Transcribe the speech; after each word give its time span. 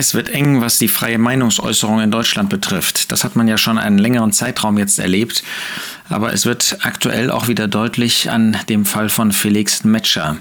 Es 0.00 0.14
wird 0.14 0.30
eng, 0.30 0.62
was 0.62 0.78
die 0.78 0.88
freie 0.88 1.18
Meinungsäußerung 1.18 2.00
in 2.00 2.10
Deutschland 2.10 2.48
betrifft. 2.48 3.12
Das 3.12 3.22
hat 3.22 3.36
man 3.36 3.46
ja 3.48 3.58
schon 3.58 3.76
einen 3.76 3.98
längeren 3.98 4.32
Zeitraum 4.32 4.78
jetzt 4.78 4.98
erlebt. 4.98 5.44
Aber 6.08 6.32
es 6.32 6.46
wird 6.46 6.78
aktuell 6.80 7.30
auch 7.30 7.48
wieder 7.48 7.68
deutlich 7.68 8.30
an 8.30 8.56
dem 8.70 8.86
Fall 8.86 9.10
von 9.10 9.30
Felix 9.30 9.84
Metscher. 9.84 10.38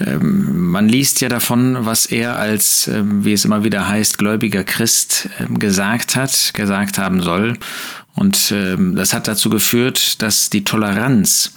Ähm, 0.00 0.70
man 0.70 0.88
liest 0.88 1.20
ja 1.20 1.28
davon, 1.28 1.84
was 1.84 2.06
er 2.06 2.38
als, 2.38 2.88
ähm, 2.88 3.26
wie 3.26 3.34
es 3.34 3.44
immer 3.44 3.62
wieder 3.62 3.88
heißt, 3.88 4.16
gläubiger 4.16 4.64
Christ 4.64 5.28
ähm, 5.38 5.58
gesagt 5.58 6.16
hat, 6.16 6.54
gesagt 6.54 6.96
haben 6.96 7.20
soll. 7.20 7.58
Und 8.14 8.54
das 8.94 9.12
hat 9.12 9.28
dazu 9.28 9.50
geführt, 9.50 10.22
dass 10.22 10.48
die 10.48 10.64
Toleranz, 10.64 11.52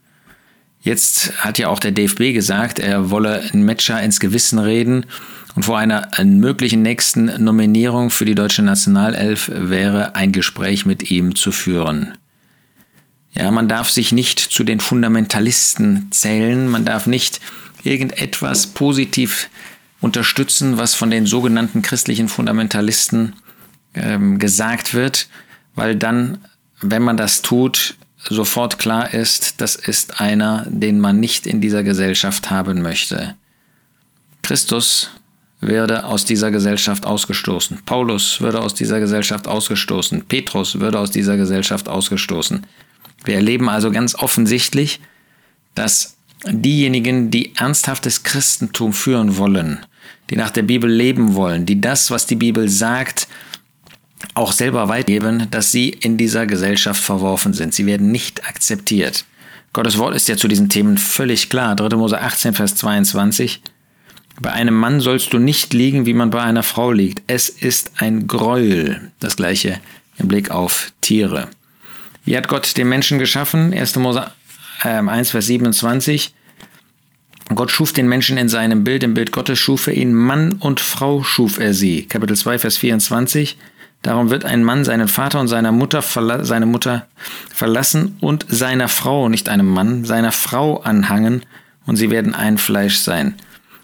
Jetzt 0.83 1.33
hat 1.39 1.59
ja 1.59 1.69
auch 1.69 1.79
der 1.79 1.93
DFB 1.93 2.35
gesagt, 2.35 2.81
er 2.81 3.11
wolle 3.11 3.41
ein 3.53 3.65
Matcher 3.65 4.03
ins 4.03 4.19
Gewissen 4.19 4.59
reden 4.59 5.07
und 5.55 5.65
vor 5.65 5.79
einer 5.79 6.09
möglichen 6.25 6.83
nächsten 6.83 7.27
Nominierung 7.43 8.11
für 8.11 8.25
die 8.25 8.35
deutsche 8.35 8.63
Nationalelf 8.63 9.51
wäre 9.55 10.17
ein 10.17 10.33
Gespräch 10.33 10.85
mit 10.85 11.11
ihm 11.11 11.37
zu 11.37 11.53
führen. 11.53 12.19
Ja, 13.33 13.51
man 13.53 13.69
darf 13.69 13.91
sich 13.91 14.13
nicht 14.13 14.41
zu 14.41 14.65
den 14.65 14.81
Fundamentalisten 14.81 16.09
zählen, 16.11 16.69
man 16.69 16.85
darf 16.85 17.07
nicht 17.07 17.41
irgendetwas 17.85 18.67
positiv 18.67 19.51
unterstützen, 20.01 20.79
was 20.79 20.95
von 20.95 21.11
den 21.11 21.27
sogenannten 21.27 21.83
christlichen 21.83 22.29
Fundamentalisten 22.29 23.35
ähm, 23.95 24.39
gesagt 24.39 24.95
wird, 24.95 25.29
weil 25.75 25.95
dann, 25.95 26.39
wenn 26.81 27.03
man 27.03 27.17
das 27.17 27.41
tut, 27.41 27.95
sofort 28.29 28.79
klar 28.79 29.13
ist, 29.13 29.61
das 29.61 29.77
ist 29.77 30.21
einer, 30.21 30.67
den 30.69 31.01
man 31.01 31.21
nicht 31.21 31.47
in 31.47 31.61
dieser 31.61 31.83
Gesellschaft 31.83 32.51
haben 32.51 32.83
möchte. 32.83 33.35
Christus 34.43 35.11
würde 35.61 36.05
aus 36.05 36.25
dieser 36.25 36.51
Gesellschaft 36.51 37.07
ausgestoßen. 37.07 37.81
Paulus 37.87 38.41
würde 38.41 38.61
aus 38.61 38.75
dieser 38.75 38.99
Gesellschaft 38.99 39.47
ausgestoßen. 39.47 40.25
Petrus 40.27 40.81
würde 40.81 40.99
aus 40.99 41.11
dieser 41.11 41.37
Gesellschaft 41.37 41.89
ausgestoßen. 41.89 42.67
Wir 43.25 43.37
erleben 43.37 43.69
also 43.69 43.93
ganz 43.93 44.17
offensichtlich, 44.17 45.01
dass 45.77 46.17
diejenigen, 46.45 47.31
die 47.31 47.55
ernsthaftes 47.55 48.25
Christentum 48.25 48.93
führen 48.93 49.37
wollen, 49.37 49.79
die 50.31 50.37
nach 50.37 50.51
der 50.51 50.63
Bibel 50.63 50.91
leben 50.91 51.35
wollen, 51.35 51.65
die 51.65 51.81
das, 51.81 52.11
was 52.11 52.27
die 52.27 52.35
Bibel 52.35 52.69
sagt, 52.69 53.29
auch 54.35 54.53
selber 54.53 54.89
weitergeben, 54.89 55.49
dass 55.51 55.73
sie 55.73 55.91
in 55.91 56.17
dieser 56.17 56.47
Gesellschaft 56.47 57.03
verworfen 57.03 57.53
sind. 57.53 57.75
Sie 57.75 57.87
werden 57.87 58.11
nicht 58.11 58.47
akzeptiert. 58.49 59.25
Gottes 59.73 59.99
Wort 59.99 60.15
ist 60.15 60.29
ja 60.29 60.37
zu 60.37 60.49
diesen 60.49 60.69
Themen 60.69 60.99
völlig 60.99 61.49
klar. 61.49 61.77
3. 61.77 61.97
Mose 61.97 62.21
18, 62.21 62.55
Vers 62.55 62.75
22. 62.77 63.63
Bei 64.41 64.53
einem 64.53 64.75
Mann 64.75 65.01
sollst 65.01 65.33
du 65.33 65.39
nicht 65.39 65.73
liegen, 65.73 66.07
wie 66.07 66.15
man 66.15 66.31
bei 66.31 66.43
einer 66.43 66.63
Frau 66.63 66.93
liegt. 66.93 67.23
Es 67.27 67.49
ist 67.49 67.93
ein 67.97 68.27
Gräuel. 68.27 69.13
Das 69.21 69.37
gleiche 69.37 69.81
im 70.19 70.29
Blick 70.29 70.51
auf 70.51 70.93
Tiere. 71.01 71.49
Wie 72.25 72.37
hat 72.37 72.49
Gott 72.49 72.77
den 72.77 72.89
Menschen 72.89 73.19
geschaffen? 73.19 73.73
1. 73.73 73.97
Mose 73.97 74.31
1, 74.83 75.09
ähm, 75.09 75.25
Vers 75.25 75.47
27. 75.47 76.35
Gott 77.55 77.71
schuf 77.71 77.93
den 77.93 78.09
Menschen 78.09 78.39
in 78.39 78.49
seinem 78.49 78.85
Bild, 78.85 79.03
im 79.03 79.15
Bild 79.15 79.33
Gottes 79.33 79.59
schuf 79.59 79.87
er 79.87 79.95
ihn, 79.95 80.15
Mann 80.15 80.55
und 80.55 80.81
Frau 80.81 81.23
schuf 81.23 81.59
er 81.59 81.75
sie. 81.75 82.07
Kapitel 82.07 82.37
2, 82.37 82.59
Vers 82.59 82.77
24. 82.79 83.57
Darum 84.03 84.31
wird 84.31 84.45
ein 84.45 84.65
Mann 84.65 84.85
seinen 84.85 85.09
Vater 85.09 85.41
und 85.41 85.49
seiner 85.49 85.73
Mutter 85.73 86.03
seine 86.03 86.67
Mutter 86.67 87.07
verlassen 87.55 88.17
und 88.21 88.45
seiner 88.49 88.89
Frau, 88.89 89.29
nicht 89.29 89.49
einem 89.49 89.69
Mann, 89.69 90.05
seiner 90.05 90.33
Frau 90.33 90.81
anhangen 90.81 91.43
und 91.87 91.97
sie 91.97 92.11
werden 92.11 92.35
ein 92.35 92.59
Fleisch 92.59 92.97
sein. 92.97 93.37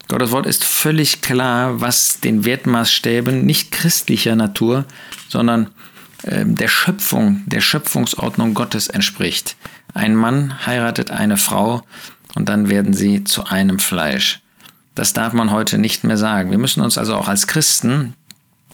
Gottes 0.08 0.30
Wort 0.32 0.46
ist 0.46 0.64
völlig 0.64 1.20
klar, 1.20 1.80
was 1.80 2.20
den 2.20 2.44
Wertmaßstäben 2.44 3.44
nicht 3.44 3.70
christlicher 3.70 4.36
Natur, 4.36 4.86
sondern 5.28 5.68
ähm, 6.24 6.56
der 6.56 6.68
Schöpfung, 6.68 7.42
der 7.46 7.60
Schöpfungsordnung 7.60 8.54
Gottes 8.54 8.88
entspricht. 8.88 9.56
Ein 9.94 10.16
Mann 10.16 10.66
heiratet 10.66 11.10
eine 11.10 11.36
Frau 11.36 11.82
und 12.34 12.48
dann 12.48 12.70
werden 12.70 12.94
sie 12.94 13.24
zu 13.24 13.44
einem 13.44 13.78
Fleisch. 13.78 14.40
Das 14.94 15.12
darf 15.12 15.32
man 15.32 15.52
heute 15.52 15.78
nicht 15.78 16.02
mehr 16.02 16.16
sagen. 16.16 16.50
Wir 16.50 16.58
müssen 16.58 16.82
uns 16.82 16.98
also 16.98 17.14
auch 17.14 17.28
als 17.28 17.46
Christen 17.46 18.14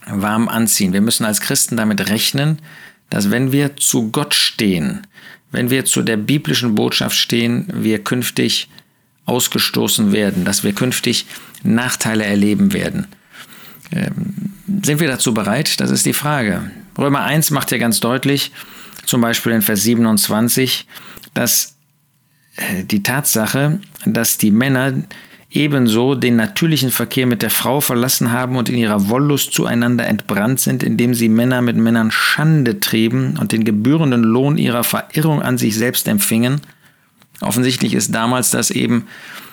warm 0.07 0.49
anziehen. 0.49 0.93
Wir 0.93 1.01
müssen 1.01 1.25
als 1.25 1.41
Christen 1.41 1.77
damit 1.77 2.09
rechnen, 2.09 2.59
dass 3.11 3.31
wenn 3.31 3.53
wir 3.53 3.77
zu 3.77 4.11
Gott 4.11 4.35
stehen, 4.35 5.07
wenn 5.51 5.71
wir 5.71 5.85
zu 5.85 6.03
der 6.03 6.17
biblischen 6.17 6.75
Botschaft 6.75 7.17
stehen, 7.17 7.69
wir 7.73 8.03
künftig 8.03 8.69
ausgestoßen 9.27 10.13
werden, 10.13 10.45
dass 10.45 10.65
wir 10.65 10.73
künftig 10.73 11.27
Nachteile 11.63 12.25
erleben 12.25 12.73
werden. 12.73 13.07
Ähm, 13.93 14.53
sind 14.83 15.01
wir 15.01 15.09
dazu 15.09 15.33
bereit? 15.33 15.81
Das 15.81 15.91
ist 15.91 16.07
die 16.07 16.13
Frage. 16.13 16.71
Römer 16.99 17.23
1 17.23 17.51
macht 17.51 17.71
ja 17.71 17.79
ganz 17.79 18.01
deutlich, 18.01 18.53
zum 19.07 19.21
Beispiel 19.21 19.53
in 19.53 19.63
Vers 19.63 19.83
27, 19.83 20.87
dass 21.35 21.77
äh, 22.57 22.85
die 22.85 23.03
Tatsache, 23.03 23.81
dass 24.05 24.39
die 24.39 24.51
Männer 24.51 24.93
ebenso 25.55 26.15
den 26.15 26.37
natürlichen 26.37 26.91
Verkehr 26.91 27.27
mit 27.27 27.41
der 27.41 27.51
Frau 27.51 27.81
verlassen 27.81 28.33
haben 28.33 28.57
und 28.57 28.69
in 28.69 28.77
ihrer 28.77 29.09
Wollust 29.09 29.53
zueinander 29.53 30.07
entbrannt 30.07 30.61
sind, 30.61 30.83
indem 30.83 31.15
sie 31.15 31.29
Männer 31.29 31.63
mit 31.63 31.77
Männern 31.77 32.11
Schande 32.11 32.81
trieben 32.81 33.39
und 33.41 33.53
den 33.53 33.65
gebührenden 33.65 34.25
Lohn 34.25 34.59
ihrer 34.59 34.83
Verirrung 34.83 35.43
an 35.43 35.57
sich 35.57 35.77
selbst 35.77 36.09
empfingen. 36.09 36.61
Offensichtlich 37.41 37.95
ist 37.95 38.15
damals 38.15 38.51
das 38.51 38.71
eben, 38.71 39.07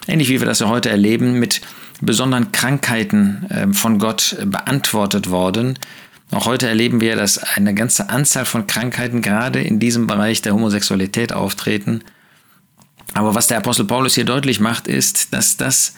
ähnlich 0.08 0.30
wie 0.30 0.40
wir 0.40 0.48
das 0.48 0.60
ja 0.60 0.70
heute 0.70 0.90
erleben, 0.90 1.40
mit 1.40 1.62
besonderen 2.02 2.52
Krankheiten 2.52 3.46
ähm, 3.52 3.74
von 3.74 4.00
Gott 4.00 4.36
beantwortet 4.46 5.30
worden. 5.30 5.78
Auch 6.32 6.48
heute 6.48 6.68
erleben 6.68 7.02
wir, 7.02 7.16
dass 7.16 7.38
eine 7.38 7.76
ganze 7.76 8.10
Anzahl 8.10 8.46
von 8.46 8.66
Krankheiten 8.66 9.22
gerade 9.22 9.62
in 9.62 9.80
diesem 9.80 10.08
Bereich 10.08 10.42
der 10.42 10.54
Homosexualität 10.54 11.34
auftreten. 11.34 12.02
Aber 13.14 13.36
was 13.36 13.48
der 13.48 13.58
Apostel 13.58 13.86
Paulus 13.86 14.16
hier 14.16 14.26
deutlich 14.26 14.60
macht, 14.60 14.88
ist, 14.88 15.34
dass 15.34 15.58
das 15.58 15.96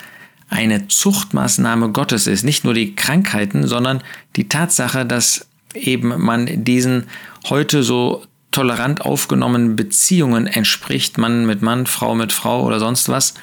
eine 0.49 0.87
Zuchtmaßnahme 0.87 1.89
Gottes 1.89 2.27
ist. 2.27 2.43
Nicht 2.43 2.63
nur 2.63 2.73
die 2.73 2.95
Krankheiten, 2.95 3.67
sondern 3.67 4.01
die 4.35 4.49
Tatsache, 4.49 5.05
dass 5.05 5.47
eben 5.73 6.21
man 6.21 6.63
diesen 6.63 7.07
heute 7.45 7.83
so 7.83 8.25
tolerant 8.51 9.01
aufgenommenen 9.01 9.75
Beziehungen 9.75 10.45
entspricht, 10.47 11.17
Mann 11.17 11.45
mit 11.45 11.61
Mann, 11.61 11.87
Frau 11.87 12.13
mit 12.13 12.31
Frau 12.31 12.63
oder 12.63 12.79
sonst 12.79 13.09
was, 13.09 13.33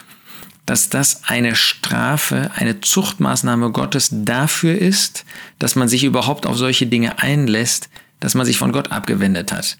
dass 0.67 0.88
das 0.88 1.25
eine 1.25 1.56
Strafe, 1.56 2.52
eine 2.55 2.81
Zuchtmaßnahme 2.81 3.72
Gottes 3.72 4.11
dafür 4.12 4.78
ist, 4.78 5.25
dass 5.58 5.75
man 5.75 5.88
sich 5.88 6.05
überhaupt 6.05 6.46
auf 6.46 6.56
solche 6.56 6.87
Dinge 6.87 7.19
einlässt, 7.19 7.88
dass 8.20 8.34
man 8.34 8.46
sich 8.46 8.56
von 8.56 8.70
Gott 8.70 8.93
abgewendet 8.93 9.50
hat. 9.52 9.78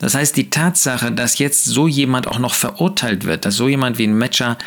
Das 0.00 0.14
heißt, 0.14 0.36
die 0.36 0.50
Tatsache, 0.50 1.12
dass 1.12 1.38
jetzt 1.38 1.66
so 1.66 1.86
jemand 1.86 2.26
auch 2.26 2.38
noch 2.38 2.54
verurteilt 2.54 3.24
wird, 3.24 3.44
dass 3.44 3.54
so 3.54 3.68
jemand 3.68 3.98
wie 3.98 4.06
ein 4.06 4.18
Matcher 4.18 4.58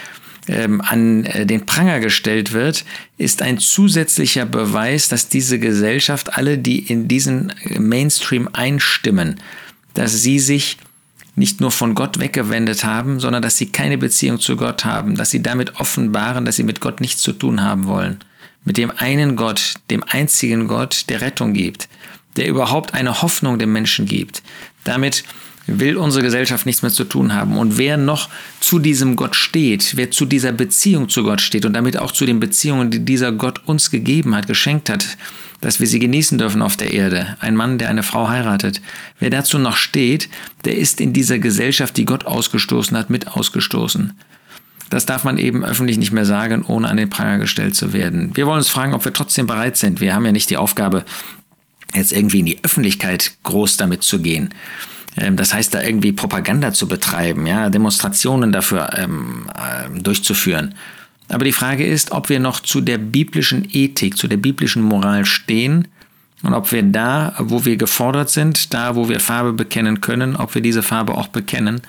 ähm, 0.47 0.79
an 0.81 1.25
äh, 1.25 1.45
den 1.45 1.65
Pranger 1.65 1.99
gestellt 1.99 2.53
wird, 2.53 2.85
ist 3.17 3.41
ein 3.41 3.57
zusätzlicher 3.57 4.45
Beweis, 4.45 5.09
dass 5.09 5.29
diese 5.29 5.59
Gesellschaft, 5.59 6.37
alle, 6.37 6.57
die 6.57 6.79
in 6.79 7.07
diesen 7.07 7.51
Mainstream 7.79 8.47
einstimmen, 8.53 9.39
dass 9.95 10.21
sie 10.21 10.39
sich 10.39 10.77
nicht 11.35 11.61
nur 11.61 11.71
von 11.71 11.95
Gott 11.95 12.19
weggewendet 12.19 12.83
haben, 12.83 13.19
sondern 13.19 13.41
dass 13.41 13.57
sie 13.57 13.67
keine 13.67 13.97
Beziehung 13.97 14.39
zu 14.39 14.55
Gott 14.55 14.85
haben, 14.85 15.15
dass 15.15 15.31
sie 15.31 15.41
damit 15.41 15.79
offenbaren, 15.79 16.45
dass 16.45 16.57
sie 16.57 16.63
mit 16.63 16.79
Gott 16.79 17.01
nichts 17.01 17.23
zu 17.23 17.33
tun 17.33 17.61
haben 17.63 17.87
wollen. 17.87 18.19
Mit 18.65 18.77
dem 18.77 18.91
einen 18.91 19.35
Gott, 19.35 19.73
dem 19.89 20.03
einzigen 20.03 20.67
Gott, 20.67 21.05
der 21.09 21.21
Rettung 21.21 21.53
gibt, 21.53 21.89
der 22.37 22.47
überhaupt 22.47 22.93
eine 22.93 23.21
Hoffnung 23.21 23.59
dem 23.59 23.71
Menschen 23.71 24.05
gibt. 24.05 24.43
Damit 24.83 25.23
will 25.65 25.97
unsere 25.97 26.23
Gesellschaft 26.23 26.65
nichts 26.65 26.81
mehr 26.81 26.91
zu 26.91 27.05
tun 27.05 27.33
haben. 27.33 27.57
Und 27.57 27.77
wer 27.77 27.97
noch 27.97 28.29
zu 28.59 28.79
diesem 28.79 29.15
Gott 29.15 29.35
steht, 29.35 29.95
wer 29.95 30.11
zu 30.11 30.25
dieser 30.25 30.51
Beziehung 30.51 31.09
zu 31.09 31.23
Gott 31.23 31.41
steht 31.41 31.65
und 31.65 31.73
damit 31.73 31.97
auch 31.97 32.11
zu 32.11 32.25
den 32.25 32.39
Beziehungen, 32.39 32.91
die 32.91 33.05
dieser 33.05 33.31
Gott 33.31 33.61
uns 33.65 33.89
gegeben 33.89 34.35
hat, 34.35 34.47
geschenkt 34.47 34.89
hat, 34.89 35.17
dass 35.61 35.79
wir 35.79 35.87
sie 35.87 35.99
genießen 35.99 36.37
dürfen 36.37 36.61
auf 36.61 36.75
der 36.75 36.93
Erde, 36.93 37.37
ein 37.39 37.55
Mann, 37.55 37.77
der 37.77 37.89
eine 37.89 38.03
Frau 38.03 38.27
heiratet, 38.27 38.81
wer 39.19 39.29
dazu 39.29 39.57
noch 39.57 39.77
steht, 39.77 40.27
der 40.65 40.77
ist 40.77 40.99
in 40.99 41.13
dieser 41.13 41.39
Gesellschaft, 41.39 41.95
die 41.95 42.03
Gott 42.03 42.25
ausgestoßen 42.25 42.97
hat, 42.97 43.09
mit 43.09 43.27
ausgestoßen. 43.27 44.13
Das 44.89 45.05
darf 45.05 45.23
man 45.23 45.37
eben 45.37 45.63
öffentlich 45.63 45.97
nicht 45.97 46.11
mehr 46.11 46.25
sagen, 46.25 46.63
ohne 46.67 46.89
an 46.89 46.97
den 46.97 47.09
Pranger 47.09 47.39
gestellt 47.39 47.75
zu 47.75 47.93
werden. 47.93 48.35
Wir 48.35 48.45
wollen 48.45 48.57
uns 48.57 48.69
fragen, 48.69 48.93
ob 48.93 49.05
wir 49.05 49.13
trotzdem 49.13 49.47
bereit 49.47 49.77
sind. 49.77 50.01
Wir 50.01 50.13
haben 50.13 50.25
ja 50.25 50.33
nicht 50.33 50.49
die 50.49 50.57
Aufgabe, 50.57 51.05
jetzt 51.93 52.11
irgendwie 52.11 52.39
in 52.39 52.45
die 52.45 52.63
Öffentlichkeit 52.63 53.33
groß 53.43 53.77
damit 53.77 54.03
zu 54.03 54.19
gehen. 54.19 54.49
Ähm, 55.17 55.35
das 55.35 55.53
heißt, 55.53 55.73
da 55.73 55.81
irgendwie 55.81 56.11
Propaganda 56.11 56.73
zu 56.73 56.87
betreiben, 56.87 57.45
ja, 57.45 57.69
Demonstrationen 57.69 58.51
dafür 58.51 58.89
ähm, 58.97 59.47
äh, 59.53 59.99
durchzuführen. 59.99 60.75
Aber 61.29 61.45
die 61.45 61.53
Frage 61.53 61.85
ist, 61.85 62.11
ob 62.11 62.29
wir 62.29 62.39
noch 62.39 62.59
zu 62.59 62.81
der 62.81 62.97
biblischen 62.97 63.67
Ethik, 63.71 64.17
zu 64.17 64.27
der 64.27 64.37
biblischen 64.37 64.83
Moral 64.83 65.25
stehen 65.25 65.87
und 66.43 66.53
ob 66.53 66.71
wir 66.71 66.83
da, 66.83 67.33
wo 67.39 67.65
wir 67.65 67.77
gefordert 67.77 68.29
sind, 68.29 68.73
da, 68.73 68.95
wo 68.95 69.09
wir 69.09 69.19
Farbe 69.19 69.53
bekennen 69.53 70.01
können, 70.01 70.35
ob 70.35 70.53
wir 70.53 70.61
diese 70.61 70.83
Farbe 70.83 71.15
auch 71.15 71.29
bekennen 71.29 71.81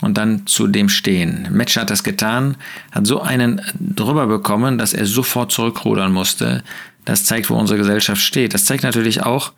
und 0.00 0.18
dann 0.18 0.46
zu 0.46 0.66
dem 0.66 0.88
stehen. 0.88 1.48
Metsch 1.52 1.76
hat 1.76 1.90
das 1.90 2.02
getan, 2.02 2.56
hat 2.92 3.06
so 3.06 3.22
einen 3.22 3.62
drüber 3.78 4.26
bekommen, 4.26 4.78
dass 4.78 4.92
er 4.92 5.06
sofort 5.06 5.52
zurückrudern 5.52 6.12
musste. 6.12 6.62
Das 7.06 7.24
zeigt, 7.24 7.48
wo 7.48 7.54
unsere 7.54 7.78
Gesellschaft 7.78 8.20
steht. 8.20 8.52
Das 8.52 8.66
zeigt 8.66 8.82
natürlich 8.82 9.22
auch, 9.22 9.52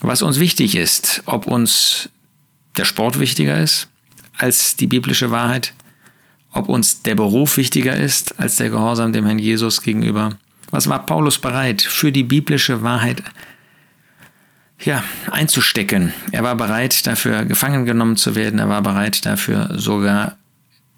was 0.00 0.22
uns 0.22 0.40
wichtig 0.40 0.76
ist, 0.76 1.22
ob 1.26 1.46
uns 1.46 2.08
der 2.76 2.84
Sport 2.84 3.18
wichtiger 3.18 3.60
ist 3.60 3.88
als 4.38 4.76
die 4.76 4.86
biblische 4.86 5.30
Wahrheit, 5.30 5.74
ob 6.52 6.68
uns 6.68 7.02
der 7.02 7.14
Beruf 7.14 7.56
wichtiger 7.56 7.96
ist 7.96 8.38
als 8.38 8.56
der 8.56 8.70
Gehorsam 8.70 9.12
dem 9.12 9.26
Herrn 9.26 9.38
Jesus 9.38 9.82
gegenüber. 9.82 10.38
Was 10.70 10.88
war 10.88 11.04
Paulus 11.04 11.38
bereit, 11.38 11.82
für 11.82 12.12
die 12.12 12.22
biblische 12.22 12.82
Wahrheit 12.82 13.22
ja, 14.84 15.02
einzustecken? 15.30 16.12
Er 16.30 16.44
war 16.44 16.54
bereit, 16.54 17.06
dafür 17.06 17.44
gefangen 17.44 17.84
genommen 17.84 18.16
zu 18.16 18.34
werden. 18.36 18.58
Er 18.58 18.68
war 18.68 18.82
bereit, 18.82 19.26
dafür 19.26 19.70
sogar 19.76 20.36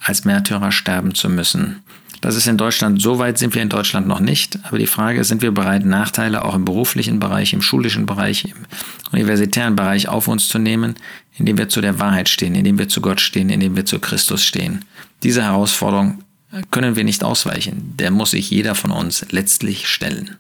als 0.00 0.24
Märtyrer 0.24 0.70
sterben 0.70 1.14
zu 1.14 1.30
müssen. 1.30 1.82
Das 2.20 2.34
ist 2.34 2.46
in 2.46 2.56
Deutschland, 2.56 3.00
so 3.00 3.18
weit 3.18 3.38
sind 3.38 3.54
wir 3.54 3.62
in 3.62 3.68
Deutschland 3.68 4.06
noch 4.08 4.20
nicht. 4.20 4.58
Aber 4.64 4.78
die 4.78 4.86
Frage 4.86 5.20
ist, 5.20 5.28
sind 5.28 5.42
wir 5.42 5.52
bereit, 5.52 5.84
Nachteile 5.84 6.44
auch 6.44 6.54
im 6.54 6.64
beruflichen 6.64 7.20
Bereich, 7.20 7.52
im 7.52 7.62
schulischen 7.62 8.06
Bereich, 8.06 8.44
im 8.44 8.66
universitären 9.12 9.76
Bereich 9.76 10.08
auf 10.08 10.26
uns 10.26 10.48
zu 10.48 10.58
nehmen, 10.58 10.96
indem 11.36 11.58
wir 11.58 11.68
zu 11.68 11.80
der 11.80 12.00
Wahrheit 12.00 12.28
stehen, 12.28 12.54
indem 12.54 12.78
wir 12.78 12.88
zu 12.88 13.00
Gott 13.00 13.20
stehen, 13.20 13.50
indem 13.50 13.76
wir 13.76 13.84
zu 13.84 14.00
Christus 14.00 14.42
stehen. 14.42 14.84
Diese 15.22 15.42
Herausforderung 15.42 16.24
können 16.70 16.96
wir 16.96 17.04
nicht 17.04 17.22
ausweichen. 17.22 17.94
Der 17.98 18.10
muss 18.10 18.32
sich 18.32 18.50
jeder 18.50 18.74
von 18.74 18.90
uns 18.90 19.26
letztlich 19.30 19.88
stellen. 19.88 20.36